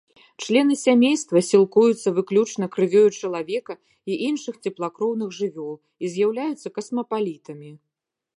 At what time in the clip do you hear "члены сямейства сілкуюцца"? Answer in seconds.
0.43-2.13